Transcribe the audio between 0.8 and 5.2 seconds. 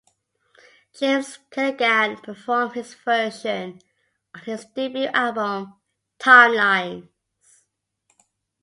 James Keelaghan performs his version on his debut